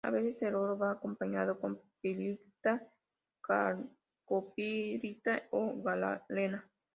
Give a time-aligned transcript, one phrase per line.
[0.03, 2.81] A veces el oro va acompañado con pirita,
[3.39, 6.67] calcopirita o galena.